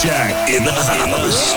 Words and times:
Afrojack 0.00 0.48
in 0.48 0.64
the 0.64 0.72
house. 0.72 1.52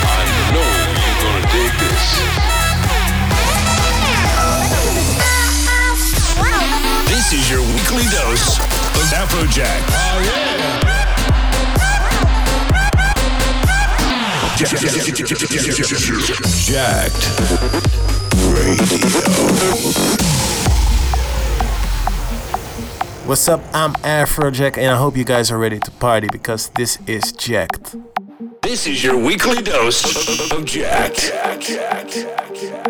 I 0.00 0.24
know 0.54 0.70
you're 0.96 1.20
gonna 1.20 1.44
dig 1.52 1.72
this. 1.76 2.04
This 7.08 7.26
is 7.34 7.44
your 7.50 7.60
weekly 7.60 8.06
dose 8.08 8.56
of 8.56 9.12
Afrojack. 9.12 9.82
Oh, 9.92 10.20
yeah. 10.24 10.88
Jacked 16.64 17.24
What's 23.28 23.46
up? 23.46 23.60
I'm 23.74 23.92
Afrojack, 23.92 24.78
and 24.78 24.90
I 24.90 24.96
hope 24.96 25.14
you 25.14 25.22
guys 25.22 25.50
are 25.50 25.58
ready 25.58 25.78
to 25.78 25.90
party 25.90 26.28
because 26.32 26.70
this 26.70 26.98
is 27.06 27.30
Jacked. 27.30 27.94
This 28.62 28.86
is 28.86 29.04
your 29.04 29.18
weekly 29.18 29.60
dose 29.60 30.50
of 30.50 30.64
Jacked. 30.64 31.30
The, 31.30 32.87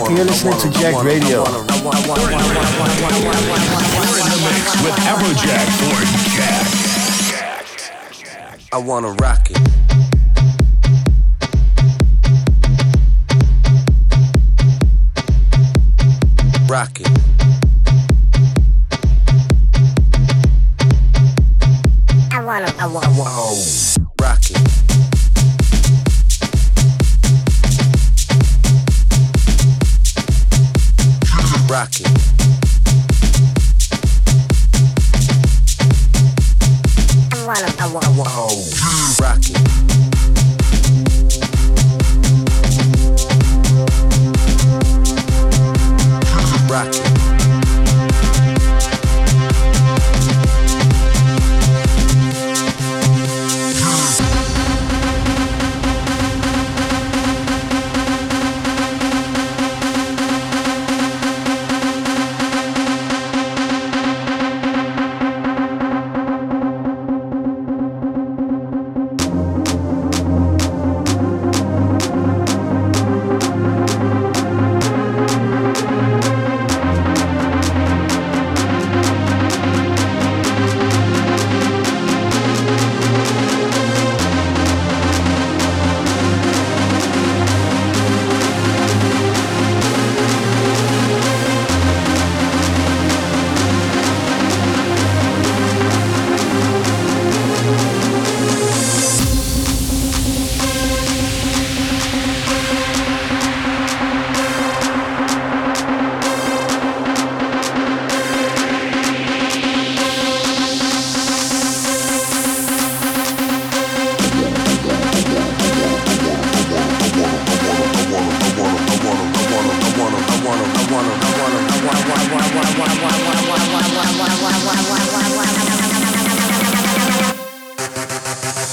Afrojack 0.00 0.08
and 0.08 0.16
you're 0.16 0.26
listening 0.26 0.58
to 0.58 0.70
Jacked 0.78 1.04
Radio. 1.04 1.44
You're 1.44 1.60
in 1.60 1.64
the 4.30 4.38
mix 4.46 4.64
with 4.82 4.96
Afrojack 5.04 5.66
for 5.78 5.98
Jack. 6.36 6.66
I 8.72 8.78
wanna 8.78 9.12
rock 9.14 9.50
it. 9.50 9.69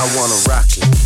I 0.10 0.16
wanna 0.16 0.36
rock 0.48 0.78
it. 0.78 0.97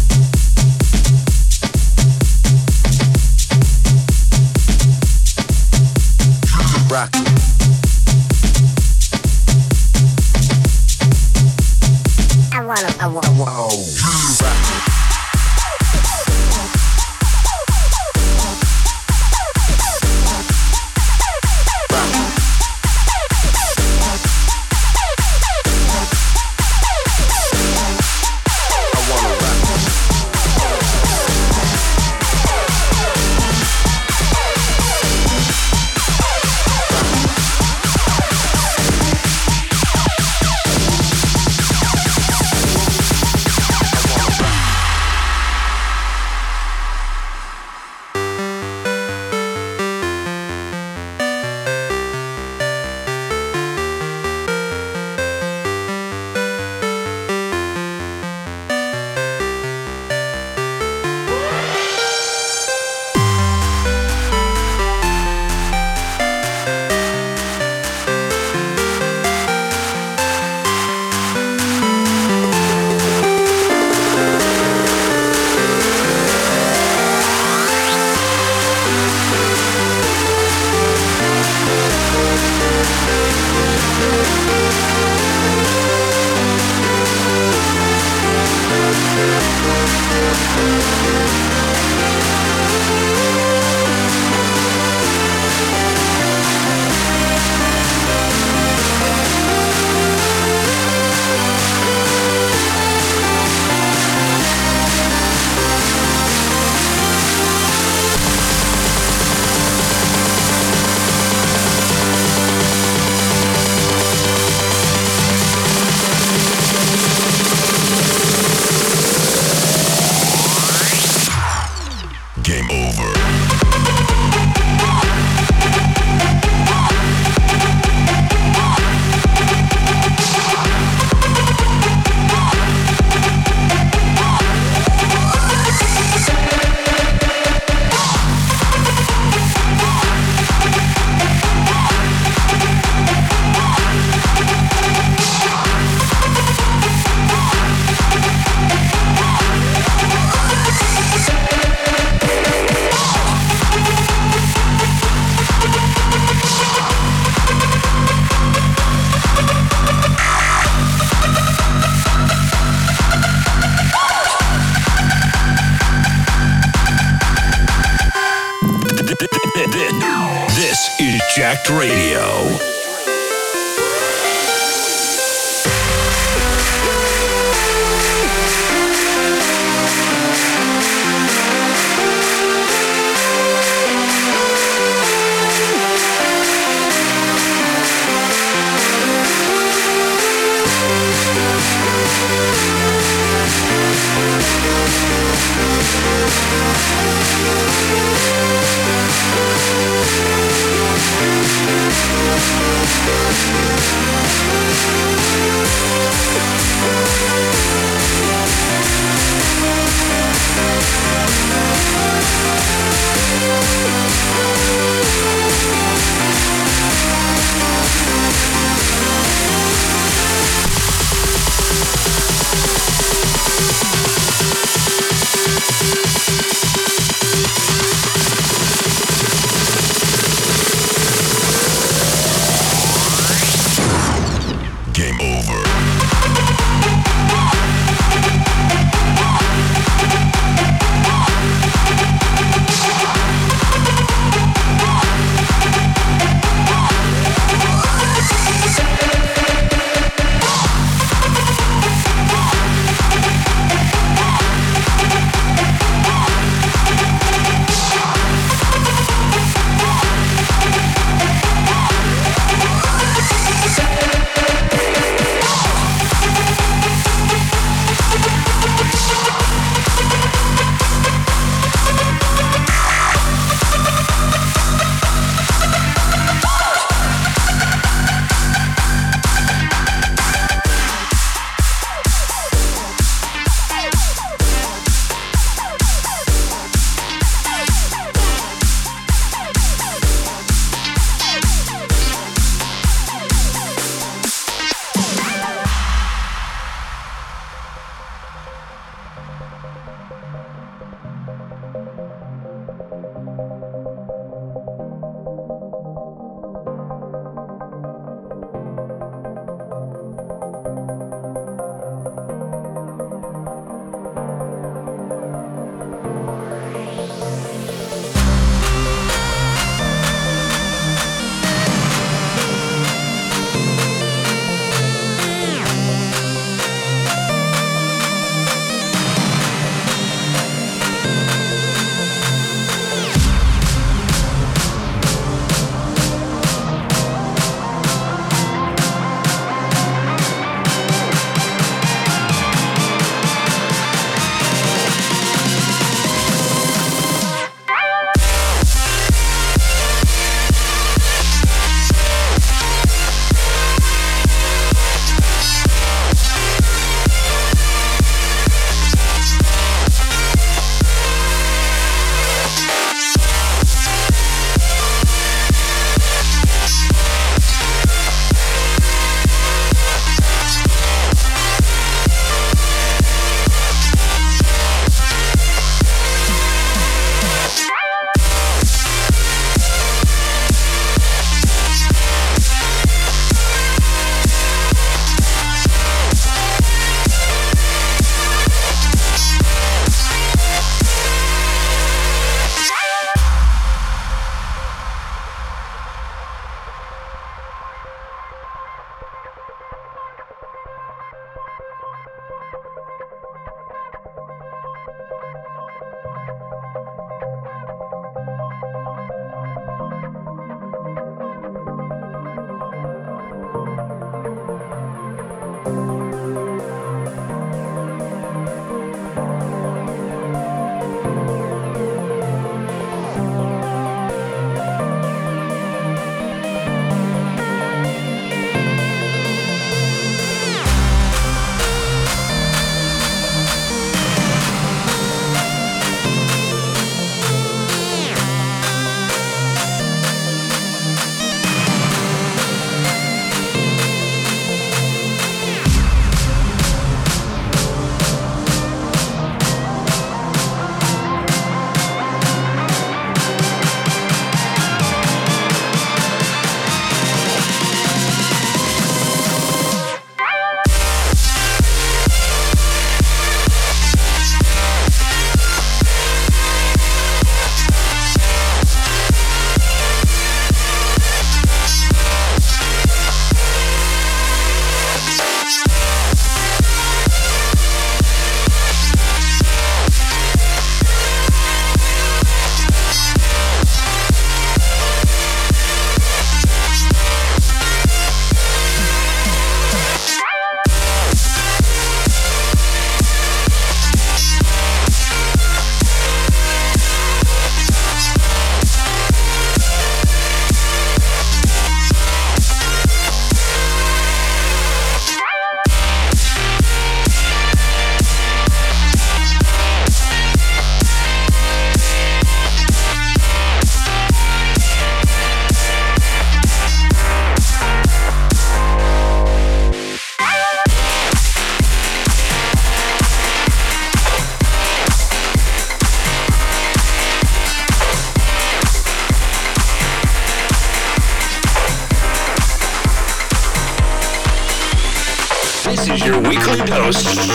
Weekly 536.93 537.30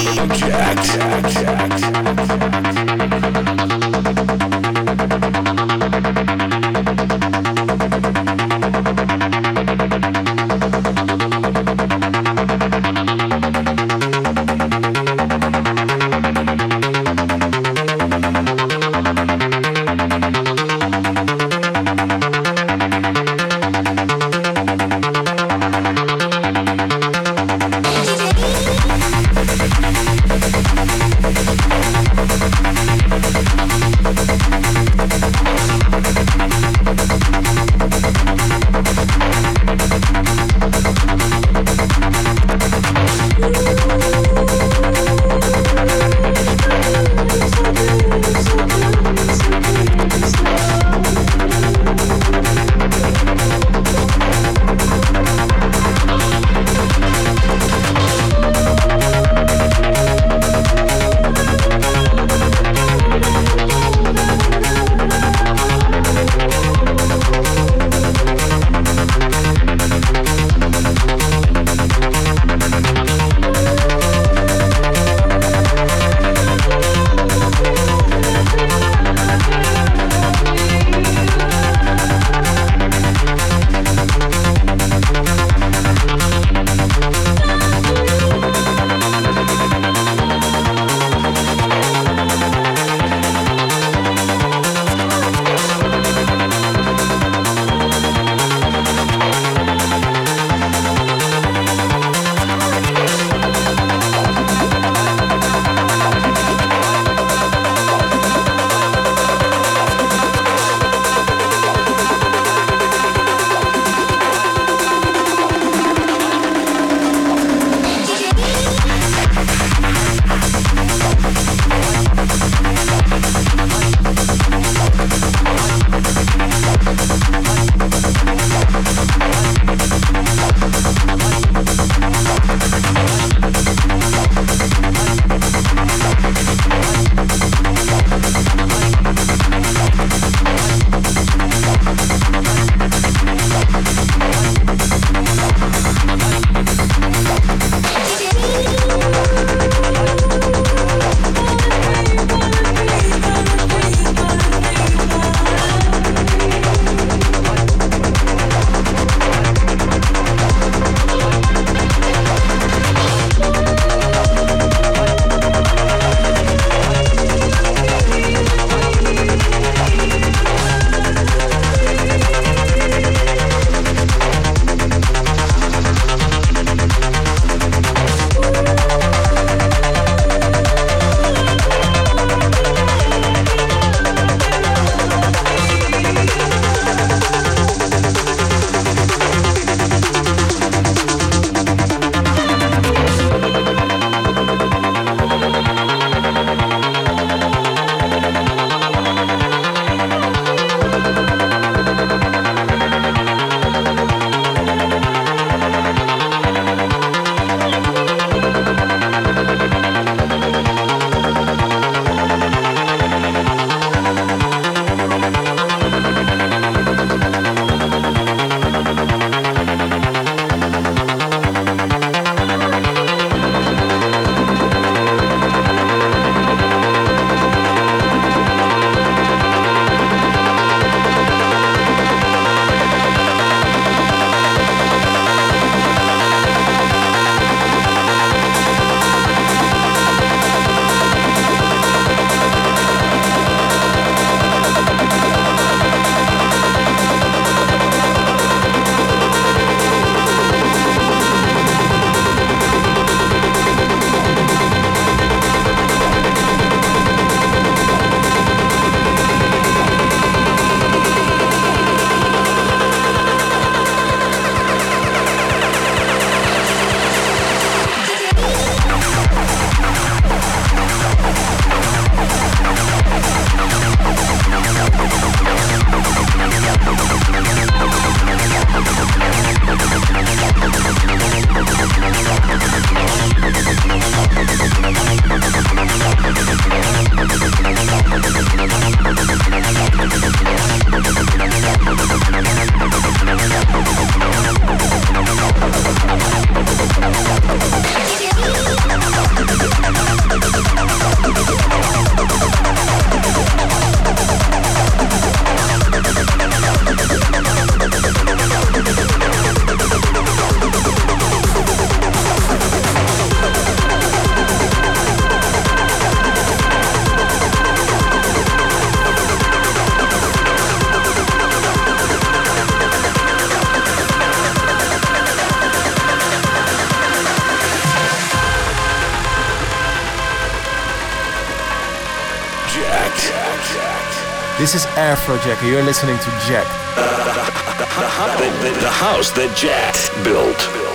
This 334.67 334.75
is 334.75 334.87
Afrojack, 334.97 335.63
and 335.63 335.69
you're 335.69 335.81
listening 335.85 336.19
to 336.19 336.31
Jacked. 336.45 336.67
The, 336.97 338.73
the, 338.73 338.81
the 338.81 338.91
house 338.91 339.31
that 339.31 339.57
Jack 339.57 339.95
built. 340.25 340.86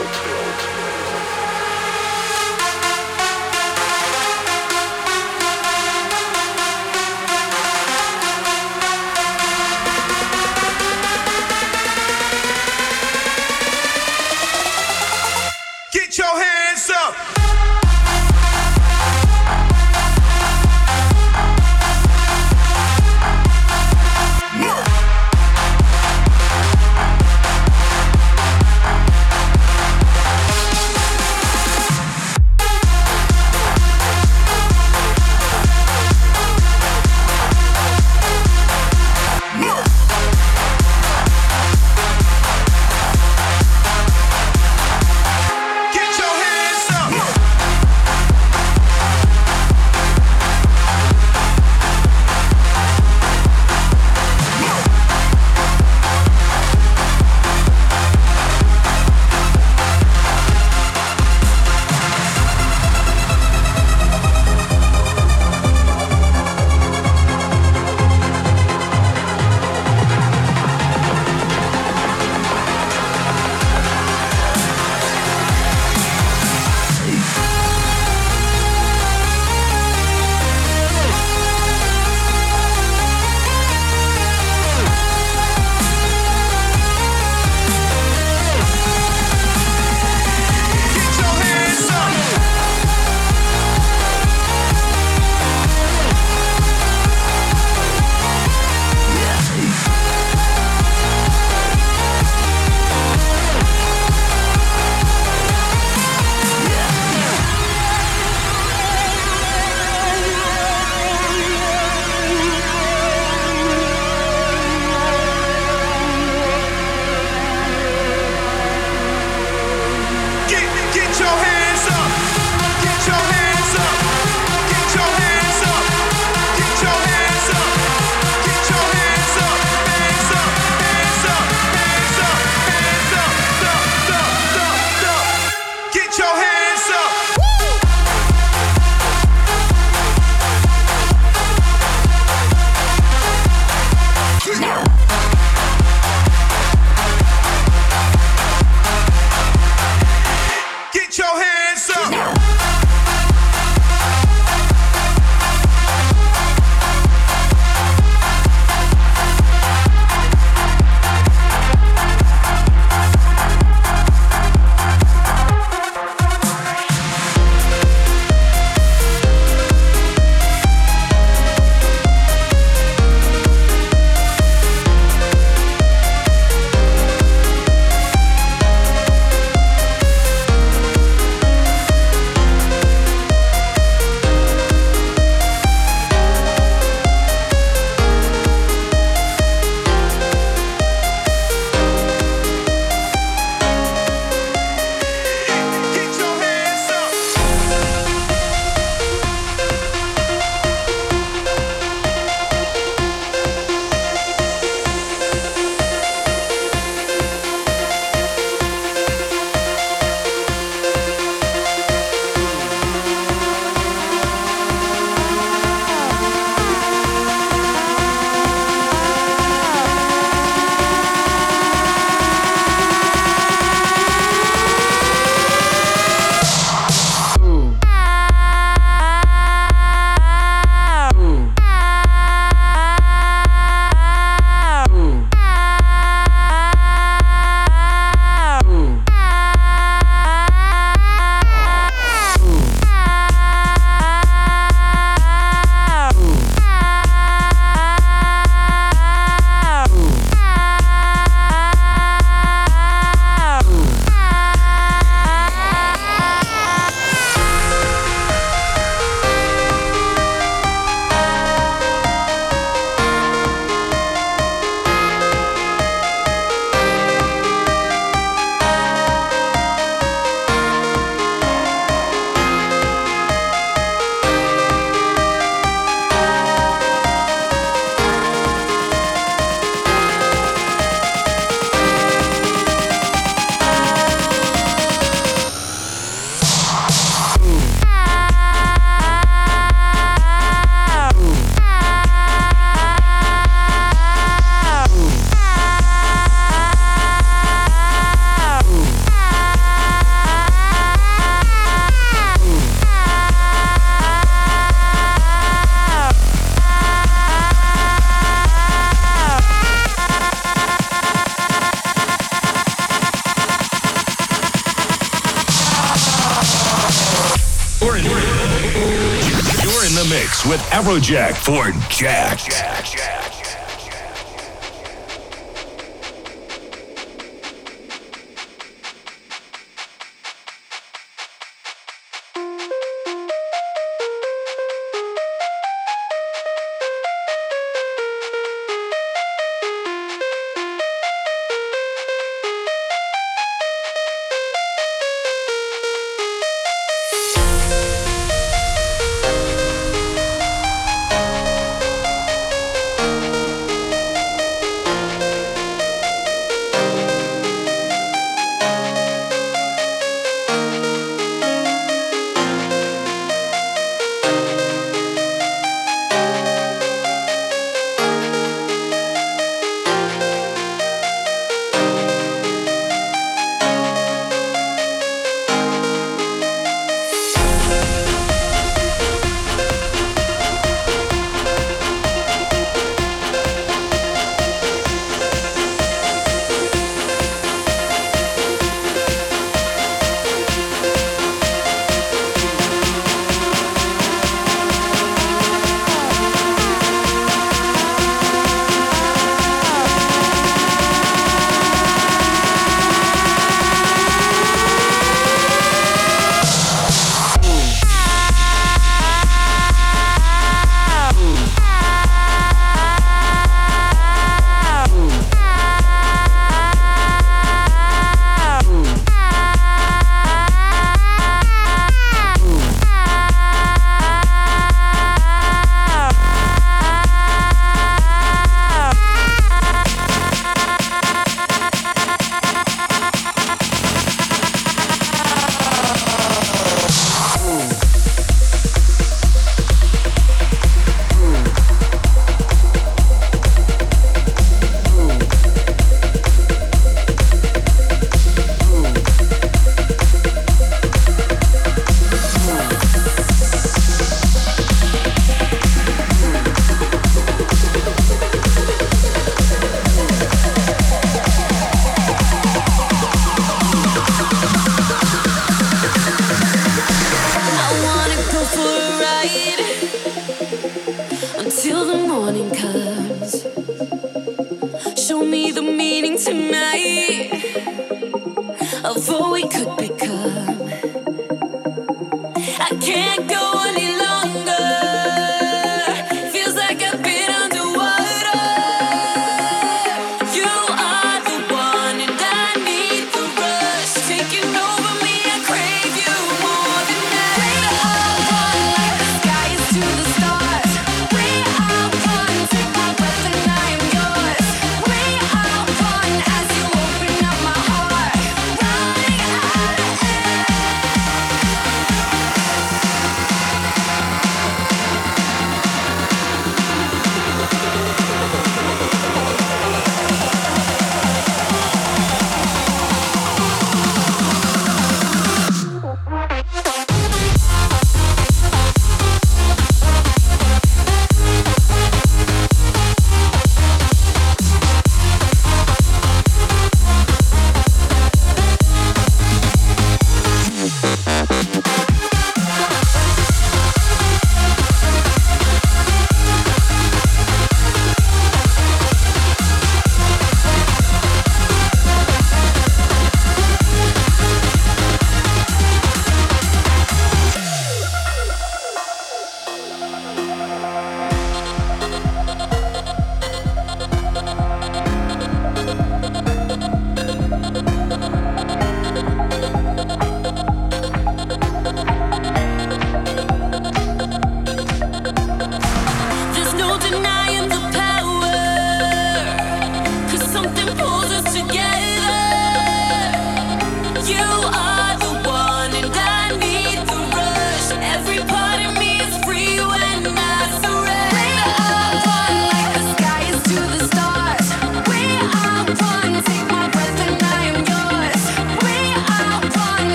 Afrojack 321.02 321.36
for 321.36 321.72
Jack. 321.90 322.38
Jack, 322.38 322.91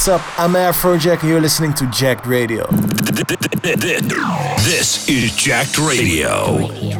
what's 0.00 0.08
up? 0.08 0.40
I'm 0.40 0.52
Afrojack 0.52 1.20
and 1.20 1.28
you're 1.28 1.42
listening 1.42 1.74
to 1.74 1.86
Jacked 1.88 2.26
Radio. 2.26 2.66
This 4.64 5.06
is 5.10 5.36
Jacked 5.36 5.76
Radio. 5.76 6.99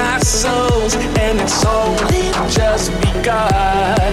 our 0.00 0.20
souls, 0.20 0.94
and 0.94 1.40
it's 1.40 1.64
only 1.64 2.32
just 2.48 2.90
begun. 3.00 4.12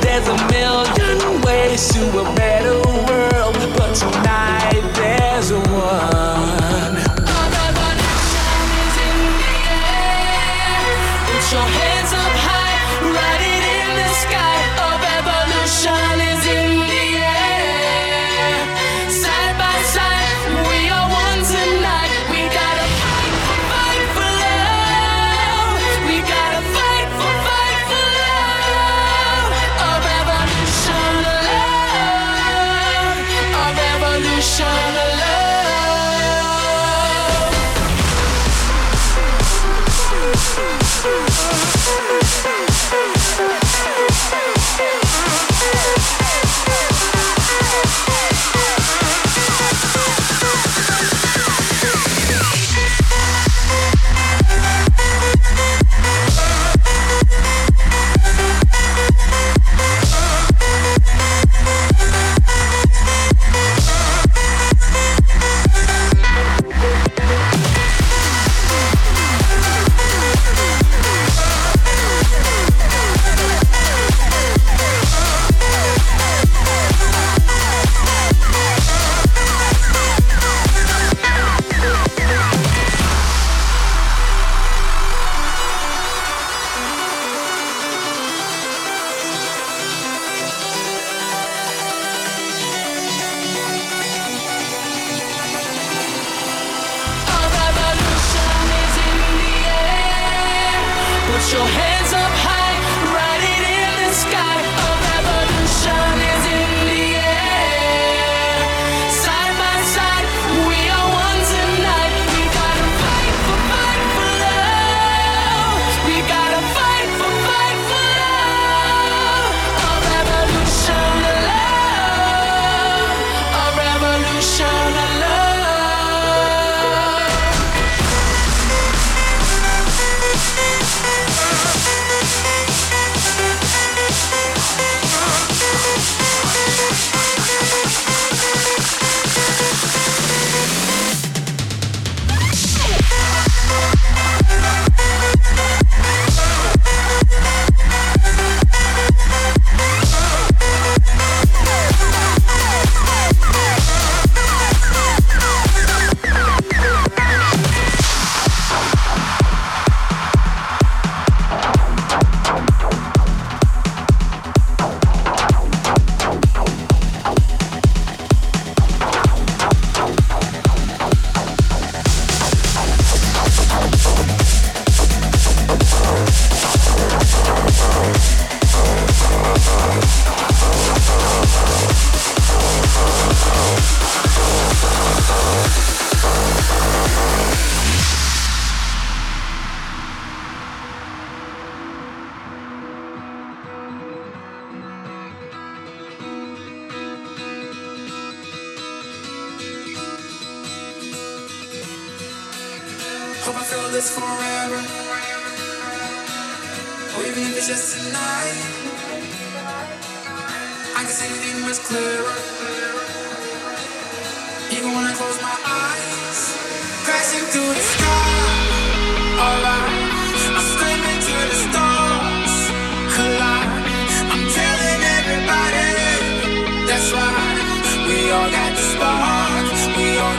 There's 0.00 0.28
a 0.28 0.38
million 0.50 1.40
ways 1.42 1.88
to 1.92 2.02
a 2.20 2.34
better 2.34 2.76
world, 3.08 3.56
but 3.76 3.94
tonight 3.94 4.82
there's 4.94 5.52
one. 5.52 6.61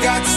got 0.04 0.33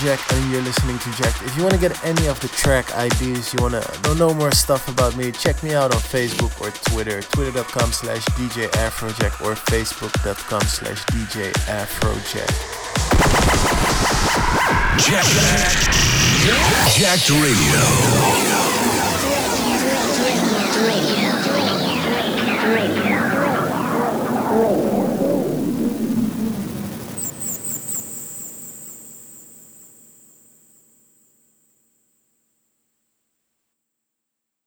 Jack 0.00 0.20
and 0.32 0.52
you're 0.52 0.62
listening 0.62 0.98
to 0.98 1.10
Jacked. 1.12 1.42
If 1.42 1.56
you 1.56 1.62
want 1.62 1.74
to 1.74 1.80
get 1.80 2.04
any 2.04 2.26
of 2.26 2.40
the 2.40 2.48
track 2.48 2.94
ideas, 2.94 3.52
you 3.52 3.62
want 3.62 3.74
to 3.74 4.14
know 4.14 4.32
more 4.34 4.52
stuff 4.52 4.88
about 4.88 5.16
me, 5.16 5.32
check 5.32 5.62
me 5.62 5.74
out 5.74 5.94
on 5.94 6.00
Facebook 6.00 6.60
or 6.60 6.70
Twitter, 6.90 7.20
twitter.com 7.22 7.92
slash 7.92 8.24
DJ 8.36 8.68
Afrojack 8.70 9.40
or 9.44 9.54
facebook.com 9.54 10.62
slash 10.62 11.04
DJ 11.06 11.52
Afrojack. 11.66 12.48
Jack. 15.02 15.24
Radio. 16.42 16.54
Radio. 17.02 17.36
Radio. 20.86 21.32
Radio. 22.74 23.04
Radio. 23.04 23.11